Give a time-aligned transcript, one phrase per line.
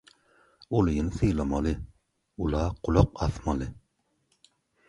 [0.77, 1.73] Ulyny sylamaly,
[2.47, 3.67] ula gulak asmaly.